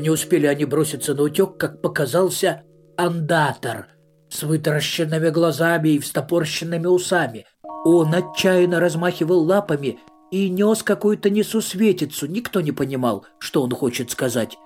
[0.00, 2.62] Не успели они броситься на утек, как показался
[2.96, 3.88] андатор
[4.30, 7.44] с вытаращенными глазами и встопорщенными усами.
[7.84, 9.98] Он отчаянно размахивал лапами
[10.30, 12.26] и нес какую-то несусветицу.
[12.28, 14.56] Никто не понимал, что он хочет сказать.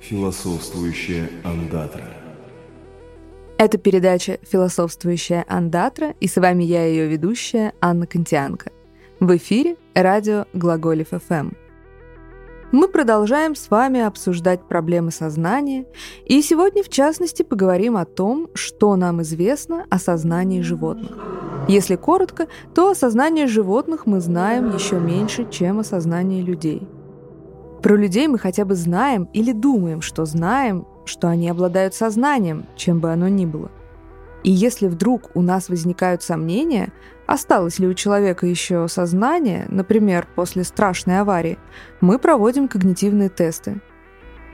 [0.00, 2.02] Философствующая андатра.
[3.56, 8.72] Это передача «Философствующая андатра» и с вами я, ее ведущая, Анна Контианко.
[9.20, 11.50] В эфире радио Глаголев ФМ.
[12.70, 15.86] Мы продолжаем с вами обсуждать проблемы сознания,
[16.26, 21.16] и сегодня, в частности, поговорим о том, что нам известно о сознании животных.
[21.66, 26.86] Если коротко, то о сознании животных мы знаем еще меньше, чем о сознании людей.
[27.82, 33.00] Про людей мы хотя бы знаем или думаем, что знаем, что они обладают сознанием, чем
[33.00, 33.70] бы оно ни было.
[34.44, 36.92] И если вдруг у нас возникают сомнения,
[37.26, 41.58] осталось ли у человека еще сознание, например, после страшной аварии,
[42.00, 43.80] мы проводим когнитивные тесты.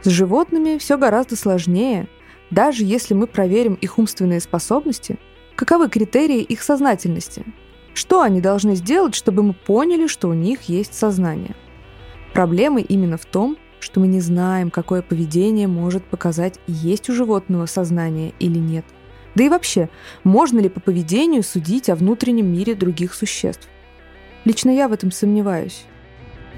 [0.03, 2.09] С животными все гораздо сложнее.
[2.51, 5.19] Даже если мы проверим их умственные способности,
[5.57, 7.45] каковы критерии их сознательности?
[7.95, 11.55] Что они должны сделать, чтобы мы поняли, что у них есть сознание?
[12.33, 17.67] Проблема именно в том, что мы не знаем, какое поведение может показать, есть у животного
[17.67, 18.85] сознание или нет–
[19.35, 19.89] да и вообще,
[20.23, 23.69] можно ли по поведению судить о внутреннем мире других существ?
[24.45, 25.85] Лично я в этом сомневаюсь.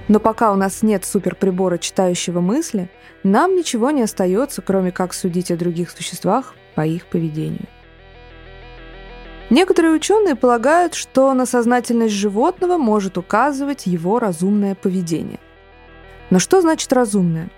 [0.08, 2.90] Но пока у нас нет суперприбора, читающего мысли,
[3.22, 7.66] нам ничего не остается, кроме как судить о других существах по их поведению.
[9.48, 15.38] Некоторые ученые полагают, что на сознательность животного может указывать его разумное поведение.
[16.30, 17.48] Но что значит разумное?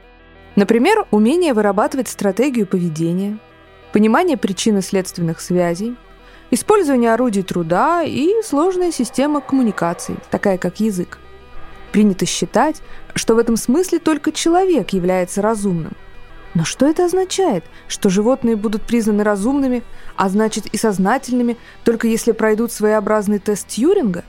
[0.54, 3.38] Например, умение вырабатывать стратегию поведения,
[3.92, 5.96] понимание причины следственных связей,
[6.50, 11.18] использование орудий труда и сложная система коммуникаций, такая как язык.
[11.92, 12.82] Принято считать,
[13.14, 15.92] что в этом смысле только человек является разумным.
[16.54, 17.64] Но что это означает?
[17.86, 19.82] Что животные будут признаны разумными,
[20.16, 24.24] а значит и сознательными, только если пройдут своеобразный тест Тьюринга?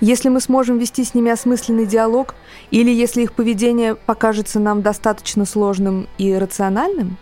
[0.00, 2.34] Если мы сможем вести с ними осмысленный диалог,
[2.70, 7.16] или если их поведение покажется нам достаточно сложным и рациональным?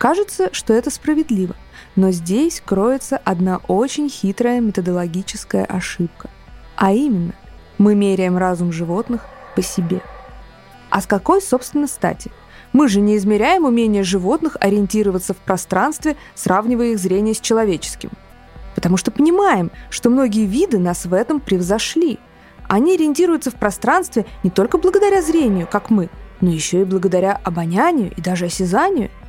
[0.00, 1.54] Кажется, что это справедливо,
[1.94, 6.30] но здесь кроется одна очень хитрая методологическая ошибка.
[6.74, 7.34] А именно,
[7.76, 10.00] мы меряем разум животных по себе.
[10.88, 12.30] А с какой, собственно, стати?
[12.72, 18.10] Мы же не измеряем умение животных ориентироваться в пространстве, сравнивая их зрение с человеческим.
[18.74, 22.18] Потому что понимаем, что многие виды нас в этом превзошли.
[22.70, 26.08] Они ориентируются в пространстве не только благодаря зрению, как мы,
[26.40, 29.10] но еще и благодаря обонянию и даже осязанию–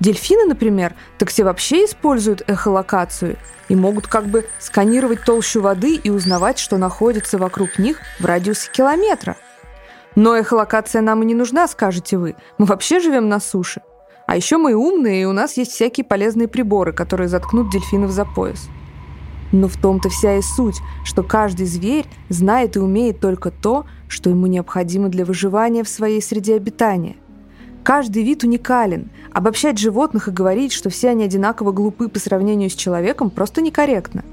[0.00, 3.36] Дельфины, например, так все вообще используют эхолокацию
[3.68, 8.70] и могут как бы сканировать толщу воды и узнавать, что находится вокруг них в радиусе
[8.70, 9.36] километра.
[10.14, 12.36] Но эхолокация нам и не нужна, скажете вы.
[12.58, 13.82] Мы вообще живем на суше.
[14.26, 18.24] А еще мы умные, и у нас есть всякие полезные приборы, которые заткнут дельфинов за
[18.24, 18.68] пояс.
[19.52, 24.28] Но в том-то вся и суть, что каждый зверь знает и умеет только то, что
[24.28, 27.16] ему необходимо для выживания в своей среде обитания–
[27.86, 29.10] Каждый вид уникален.
[29.32, 34.24] Обобщать животных и говорить, что все они одинаково глупы по сравнению с человеком, просто некорректно.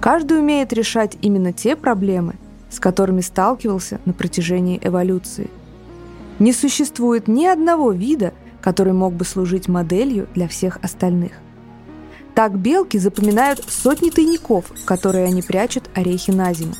[0.00, 2.36] Каждый умеет решать именно те проблемы,
[2.70, 5.50] с которыми сталкивался на протяжении эволюции.
[6.38, 8.32] Не существует ни одного вида,
[8.62, 11.32] который мог бы служить моделью для всех остальных.
[12.34, 16.72] Так белки запоминают сотни тайников, в которые они прячут орехи на зиму.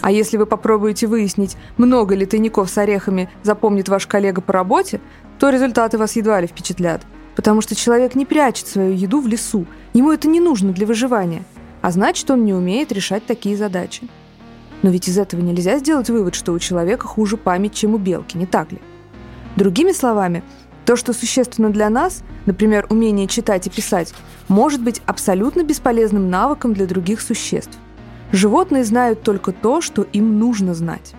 [0.00, 5.00] А если вы попробуете выяснить, много ли тайников с орехами запомнит ваш коллега по работе,
[5.40, 7.00] то результаты вас едва ли впечатлят.
[7.34, 11.42] Потому что человек не прячет свою еду в лесу, ему это не нужно для выживания.
[11.80, 14.06] А значит, он не умеет решать такие задачи.
[14.82, 18.36] Но ведь из этого нельзя сделать вывод, что у человека хуже память, чем у белки,
[18.36, 18.78] не так ли?
[19.56, 20.42] Другими словами,
[20.84, 24.12] то, что существенно для нас, например, умение читать и писать,
[24.48, 27.78] может быть абсолютно бесполезным навыком для других существ.
[28.30, 31.14] Животные знают только то, что им нужно знать.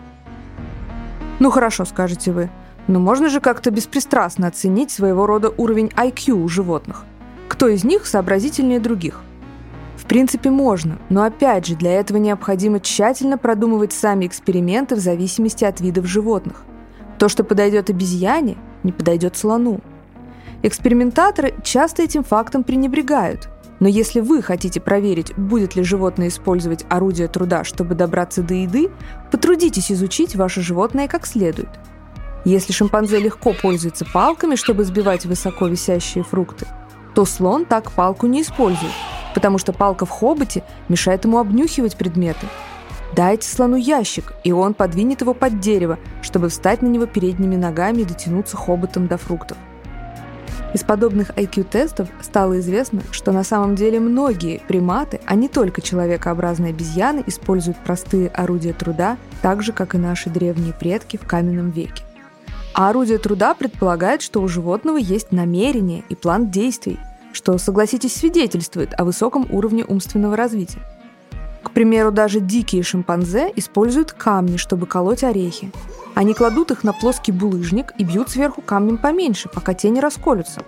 [1.40, 2.52] Ну хорошо, скажете вы,
[2.92, 7.06] но можно же как-то беспристрастно оценить своего рода уровень IQ у животных.
[7.48, 9.22] Кто из них сообразительнее других?
[9.96, 15.64] В принципе, можно, но опять же, для этого необходимо тщательно продумывать сами эксперименты в зависимости
[15.64, 16.64] от видов животных.
[17.18, 19.80] То, что подойдет обезьяне, не подойдет слону.
[20.62, 23.48] Экспериментаторы часто этим фактом пренебрегают.
[23.80, 28.90] Но если вы хотите проверить, будет ли животное использовать орудие труда, чтобы добраться до еды,
[29.32, 31.70] потрудитесь изучить ваше животное как следует–
[32.46, 36.68] если шимпанзе легко пользуется палками, чтобы сбивать высоко висящие фрукты,
[37.14, 38.94] то слон так палку не использует,
[39.34, 42.48] потому что палка в хоботе мешает ему обнюхивать предметы.
[43.16, 48.02] Дайте слону ящик, и он подвинет его под дерево, чтобы встать на него передними ногами
[48.02, 49.58] и дотянуться хоботом до фруктов.
[50.74, 56.70] Из подобных IQ-тестов стало известно, что на самом деле многие приматы, а не только человекообразные
[56.70, 62.06] обезьяны, используют простые орудия труда, так же, как и наши древние предки в каменном веке.
[62.74, 67.00] А орудие труда предполагает, что у животного есть намерение и план действий,
[67.34, 70.82] что, согласитесь, свидетельствует о высоком уровне умственного развития.
[71.64, 75.72] К примеру, даже дикие шимпанзе используют камни, чтобы колоть орехи.
[76.16, 80.64] Они кладут их на плоский булыжник и бьют сверху камнем поменьше, пока те не расколются.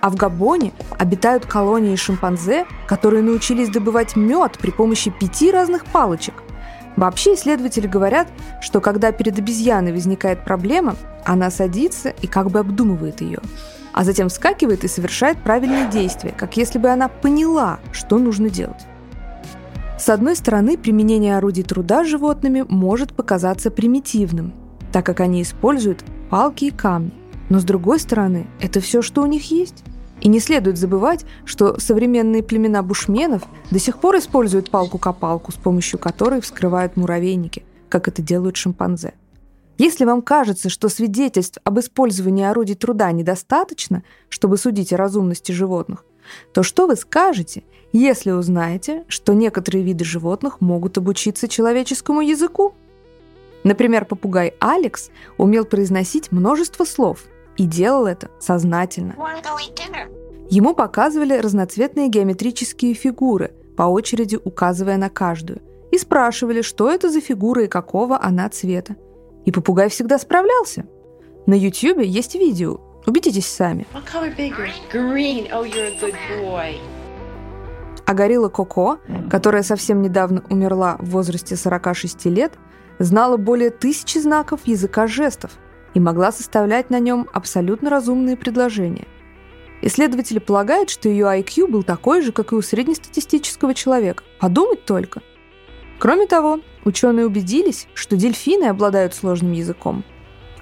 [0.00, 6.34] А в Габоне обитают колонии шимпанзе, которые научились добывать мед при помощи пяти разных палочек.
[6.96, 8.28] Вообще исследователи говорят,
[8.60, 13.40] что когда перед обезьяной возникает проблема, она садится и как бы обдумывает ее,
[13.92, 18.86] а затем вскакивает и совершает правильные действия, как если бы она поняла, что нужно делать.
[19.98, 24.52] С одной стороны, применение орудий труда животными может показаться примитивным,
[24.92, 27.12] так как они используют палки и камни.
[27.48, 29.84] Но с другой стороны, это все, что у них есть.
[30.26, 36.00] И не следует забывать, что современные племена бушменов до сих пор используют палку-копалку, с помощью
[36.00, 39.14] которой вскрывают муравейники, как это делают шимпанзе.
[39.78, 46.04] Если вам кажется, что свидетельств об использовании орудий труда недостаточно, чтобы судить о разумности животных,
[46.52, 47.62] то что вы скажете,
[47.92, 52.74] если узнаете, что некоторые виды животных могут обучиться человеческому языку?
[53.62, 55.08] Например, попугай Алекс
[55.38, 59.14] умел произносить множество слов и делал это сознательно.
[60.48, 65.60] Ему показывали разноцветные геометрические фигуры, по очереди указывая на каждую,
[65.90, 68.96] и спрашивали, что это за фигура и какого она цвета.
[69.44, 70.86] И попугай всегда справлялся.
[71.46, 73.86] На YouTube есть видео, Убедитесь сами.
[73.94, 74.00] Oh,
[78.04, 78.98] а горилла Коко,
[79.30, 82.52] которая совсем недавно умерла в возрасте 46 лет,
[82.98, 85.52] знала более тысячи знаков языка жестов
[85.96, 89.06] и могла составлять на нем абсолютно разумные предложения.
[89.80, 94.22] Исследователи полагают, что ее IQ был такой же, как и у среднестатистического человека.
[94.38, 95.22] Подумать только.
[95.98, 100.04] Кроме того, ученые убедились, что дельфины обладают сложным языком–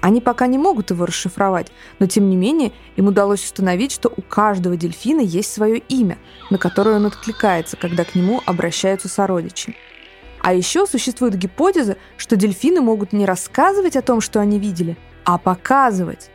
[0.05, 4.21] они пока не могут его расшифровать, но тем не менее им удалось установить, что у
[4.21, 6.19] каждого дельфина есть свое имя,
[6.51, 9.75] на которое он откликается, когда к нему обращаются сородичи.
[10.41, 15.37] А еще существует гипотеза, что дельфины могут не рассказывать о том, что они видели, а
[15.37, 16.29] показывать.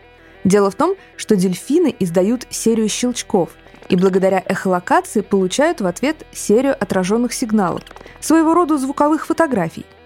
[0.45, 3.51] Дело в том, что дельфины издают серию щелчков
[3.89, 7.83] и благодаря эхолокации получают в ответ серию отраженных сигналов,
[8.21, 9.87] своего рода звуковых фотографий–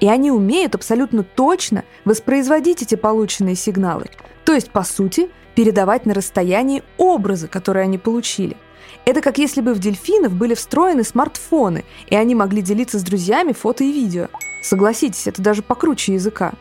[0.00, 4.06] и они умеют абсолютно точно воспроизводить эти полученные сигналы.
[4.44, 8.56] То есть, по сути, передавать на расстоянии образы, которые они получили.
[9.04, 13.52] Это как если бы в дельфинов были встроены смартфоны, и они могли делиться с друзьями
[13.52, 14.28] фото и видео.
[14.62, 16.52] Согласитесь, это даже покруче языка.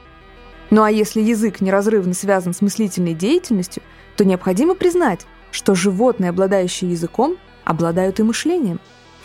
[0.69, 3.83] Ну а если язык неразрывно связан с мыслительной деятельностью,
[4.15, 8.79] то необходимо признать, что животные, обладающие языком, обладают и мышлением.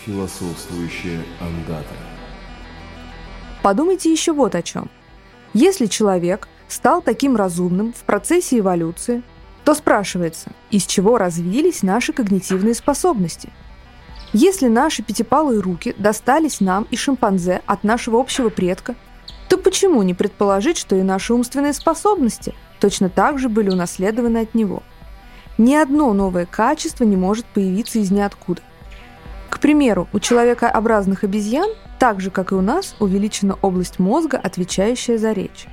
[0.04, 1.94] Философствующая ангата.
[3.62, 4.90] Подумайте еще вот о чем.
[5.54, 9.22] Если человек стал таким разумным в процессе эволюции,
[9.64, 13.50] то спрашивается, из чего развились наши когнитивные способности?
[14.32, 18.96] Если наши пятипалые руки достались нам и шимпанзе от нашего общего предка,
[19.52, 24.54] то почему не предположить, что и наши умственные способности точно так же были унаследованы от
[24.54, 24.82] него?
[25.58, 28.62] Ни одно новое качество не может появиться из ниоткуда.
[29.50, 35.18] К примеру, у человекообразных обезьян так же, как и у нас, увеличена область мозга, отвечающая
[35.18, 35.66] за речь.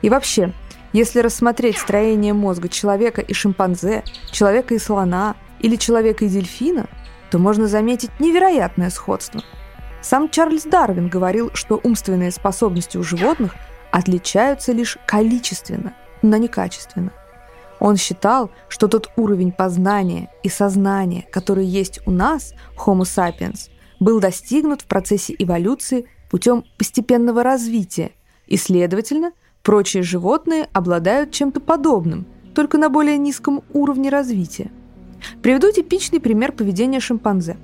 [0.00, 0.54] И вообще,
[0.94, 4.02] если рассмотреть строение мозга человека и шимпанзе,
[4.32, 6.86] человека и слона или человека и дельфина,
[7.30, 9.42] то можно заметить невероятное сходство.
[10.02, 13.54] Сам Чарльз Дарвин говорил, что умственные способности у животных
[13.90, 17.12] отличаются лишь количественно, но не качественно.
[17.80, 24.20] Он считал, что тот уровень познания и сознания, который есть у нас, Homo sapiens, был
[24.20, 28.12] достигнут в процессе эволюции путем постепенного развития,
[28.46, 34.70] и, следовательно, прочие животные обладают чем-то подобным, только на более низком уровне развития.
[35.42, 37.56] Приведу типичный пример поведения шимпанзе.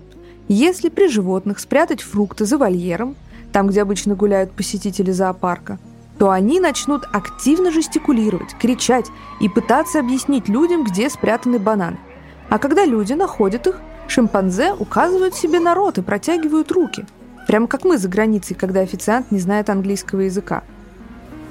[0.49, 3.17] Если при животных спрятать фрукты за вольером,
[3.53, 5.79] там, где обычно гуляют посетители зоопарка,
[6.19, 9.07] то они начнут активно жестикулировать, кричать
[9.41, 11.99] и пытаться объяснить людям, где спрятаны бананы.
[12.49, 17.05] А когда люди находят их, Шимпанзе указывают себе на рот и протягивают руки.
[17.47, 20.63] Прямо как мы за границей, когда официант не знает английского языка.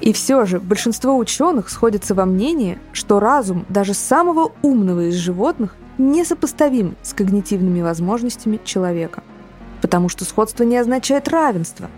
[0.00, 5.74] И все же большинство ученых сходятся во мнении, что разум даже самого умного из животных
[5.98, 9.22] несопоставим с когнитивными возможностями человека.
[9.80, 11.90] Потому что сходство не означает равенство.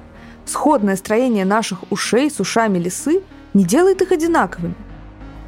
[0.45, 3.23] сходное строение наших ушей с ушами лисы
[3.55, 4.75] не делает их одинаковыми.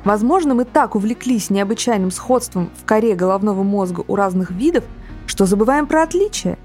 [0.04, 4.84] Возможно, мы так увлеклись необычайным сходством в коре головного мозга у разных видов,
[5.26, 6.58] что забываем про отличия.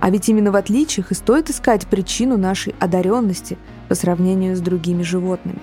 [0.00, 5.02] А ведь именно в отличиях и стоит искать причину нашей одаренности по сравнению с другими
[5.02, 5.58] животными.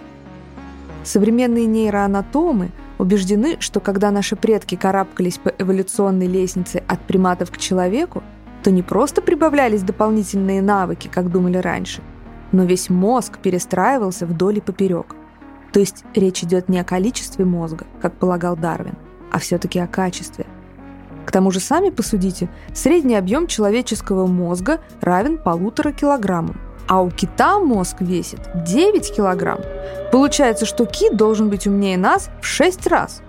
[1.04, 8.24] Современные нейроанатомы убеждены, что когда наши предки карабкались по эволюционной лестнице от приматов к человеку,
[8.64, 12.02] то не просто прибавлялись дополнительные навыки, как думали раньше,
[12.52, 15.16] но весь мозг перестраивался вдоль и поперек.
[15.72, 18.96] То есть речь идет не о количестве мозга, как полагал Дарвин,
[19.32, 20.46] а все-таки о качестве.
[21.26, 26.58] К тому же сами посудите, средний объем человеческого мозга равен полутора килограммам,
[26.88, 29.60] а у кита мозг весит 9 килограмм.
[30.12, 33.22] Получается, что кит должен быть умнее нас в 6 раз.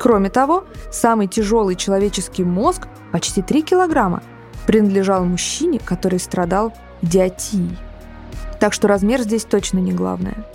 [0.00, 4.22] Кроме того, самый тяжелый человеческий мозг, почти 3 килограмма,
[4.66, 6.72] принадлежал мужчине, который страдал
[7.02, 7.76] идиотией.
[8.60, 10.46] Так что размер здесь точно не главное.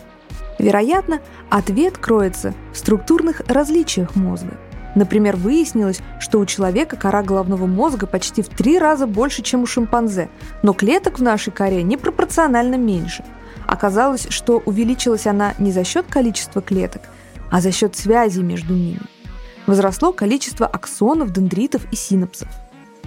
[0.58, 4.58] Вероятно, ответ кроется в структурных различиях мозга.
[4.96, 9.66] Например, выяснилось, что у человека кора головного мозга почти в три раза больше, чем у
[9.66, 10.30] шимпанзе,
[10.64, 13.24] но клеток в нашей коре непропорционально меньше.
[13.68, 17.04] Оказалось, что увеличилась она не за счет количества клеток,
[17.52, 19.02] а за счет связей между ними.
[19.68, 22.48] Возросло количество аксонов, дендритов и синапсов.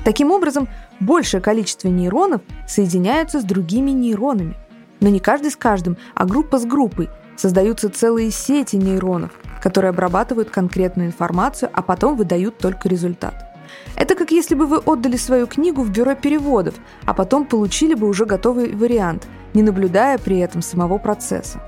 [0.04, 0.68] Таким образом,
[1.00, 4.56] большее количество нейронов соединяются с другими нейронами.
[5.00, 9.30] Но не каждый с каждым, а группа с группой, Создаются целые сети нейронов,
[9.62, 13.54] которые обрабатывают конкретную информацию, а потом выдают только результат.
[13.94, 18.08] Это как если бы вы отдали свою книгу в бюро переводов, а потом получили бы
[18.08, 21.62] уже готовый вариант, не наблюдая при этом самого процесса.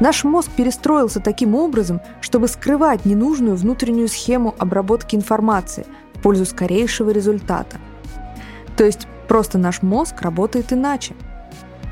[0.00, 7.10] Наш мозг перестроился таким образом, чтобы скрывать ненужную внутреннюю схему обработки информации в пользу скорейшего
[7.10, 7.76] результата.
[8.76, 11.14] То есть просто наш мозг работает иначе–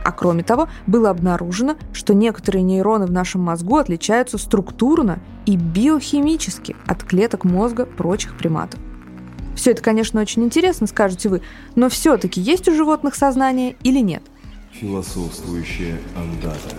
[0.05, 6.77] а кроме того, было обнаружено, что некоторые нейроны в нашем мозгу отличаются структурно и биохимически
[6.87, 8.81] от клеток мозга прочих приматов.
[9.55, 11.43] Все это, конечно, очень интересно, скажете вы,
[11.75, 14.23] но все-таки есть у животных сознание или нет?
[14.73, 16.75] Философствующая андата.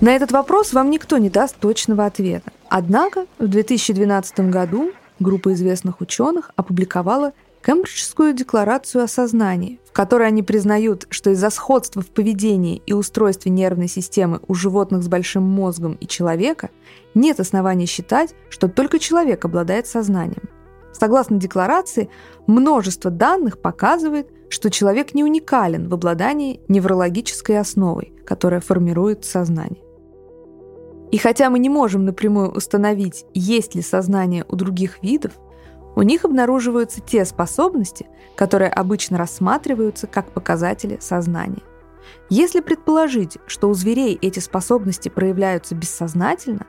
[0.00, 2.52] На этот вопрос вам никто не даст точного ответа.
[2.68, 10.42] Однако в 2012 году группа известных ученых опубликовала Кембриджскую декларацию о сознании, в которой они
[10.42, 15.94] признают, что из-за сходства в поведении и устройстве нервной системы у животных с большим мозгом
[16.00, 16.70] и человека
[17.14, 20.48] нет оснований считать, что только человек обладает сознанием.
[20.92, 22.08] Согласно декларации,
[22.46, 29.84] множество данных показывает, что человек не уникален в обладании неврологической основой, которая формирует сознание.
[31.12, 35.32] И хотя мы не можем напрямую установить, есть ли сознание у других видов,
[35.96, 38.06] у них обнаруживаются те способности,
[38.36, 41.62] которые обычно рассматриваются как показатели сознания.
[42.28, 46.66] Если предположить, что у зверей эти способности проявляются бессознательно,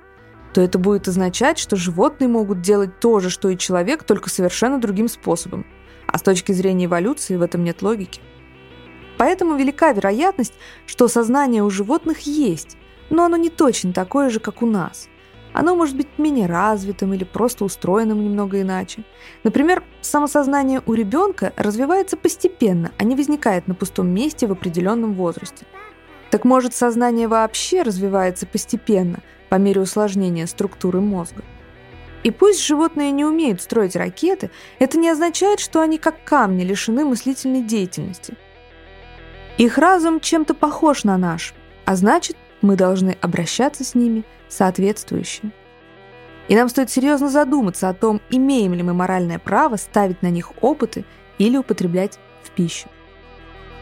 [0.54, 4.80] то это будет означать, что животные могут делать то же, что и человек, только совершенно
[4.80, 5.66] другим способом.
[6.08, 8.22] А с точки зрения эволюции в этом нет логики.
[9.18, 10.54] Поэтому велика вероятность,
[10.86, 12.76] что сознание у животных есть,
[13.10, 15.08] но оно не точно такое же, как у нас.
[15.54, 19.04] Оно может быть менее развитым или просто устроенным немного иначе.
[19.44, 25.66] Например, самосознание у ребенка развивается постепенно, а не возникает на пустом месте в определенном возрасте.
[26.30, 31.44] Так может, сознание вообще развивается постепенно, по мере усложнения структуры мозга.
[32.24, 37.04] И пусть животные не умеют строить ракеты, это не означает, что они как камни лишены
[37.04, 38.36] мыслительной деятельности.
[39.58, 41.54] Их разум чем-то похож на наш,
[41.86, 45.52] а значит, мы должны обращаться с ними соответствующе.
[46.48, 50.52] И нам стоит серьезно задуматься о том, имеем ли мы моральное право ставить на них
[50.62, 51.06] опыты
[51.38, 52.90] или употреблять в пищу.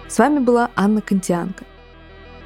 [0.08, 1.66] С вами была Анна Контианко.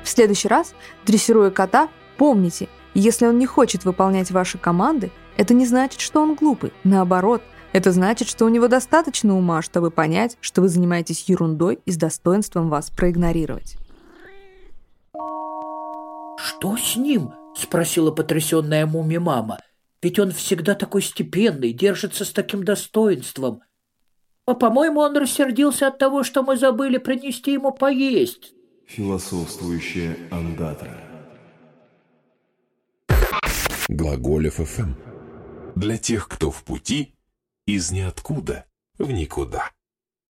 [0.03, 0.75] В следующий раз,
[1.05, 6.35] дрессируя кота, помните, если он не хочет выполнять ваши команды, это не значит, что он
[6.35, 6.73] глупый.
[6.83, 11.91] Наоборот, это значит, что у него достаточно ума, чтобы понять, что вы занимаетесь ерундой и
[11.91, 13.77] с достоинством вас проигнорировать.
[16.43, 19.59] «Что с ним?»— спросила потрясенная муми-мама.
[20.01, 23.61] «Ведь он всегда такой степенный, держится с таким достоинством.
[24.45, 28.53] А, по-моему, он рассердился от того, что мы забыли принести ему поесть».
[28.87, 30.99] Философствующая андатра.
[33.87, 34.95] Глаголев ФМ.
[35.75, 37.15] Для тех, кто в пути,
[37.65, 38.65] из ниоткуда
[38.97, 39.71] в никуда.